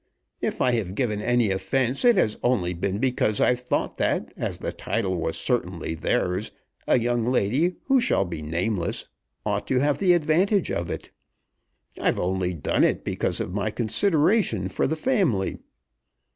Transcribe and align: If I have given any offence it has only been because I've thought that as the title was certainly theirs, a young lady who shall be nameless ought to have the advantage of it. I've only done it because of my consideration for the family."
If 0.41 0.61
I 0.61 0.71
have 0.71 0.95
given 0.95 1.21
any 1.21 1.51
offence 1.51 2.03
it 2.03 2.15
has 2.15 2.35
only 2.41 2.73
been 2.73 2.97
because 2.97 3.39
I've 3.39 3.59
thought 3.59 3.97
that 3.99 4.33
as 4.35 4.57
the 4.57 4.73
title 4.73 5.15
was 5.15 5.37
certainly 5.37 5.93
theirs, 5.93 6.51
a 6.87 6.97
young 6.97 7.23
lady 7.23 7.75
who 7.83 8.01
shall 8.01 8.25
be 8.25 8.41
nameless 8.41 9.05
ought 9.45 9.67
to 9.67 9.77
have 9.79 9.99
the 9.99 10.13
advantage 10.13 10.71
of 10.71 10.89
it. 10.89 11.11
I've 12.01 12.19
only 12.19 12.55
done 12.55 12.83
it 12.83 13.03
because 13.03 13.39
of 13.39 13.53
my 13.53 13.69
consideration 13.69 14.69
for 14.69 14.87
the 14.87 14.95
family." 14.95 15.59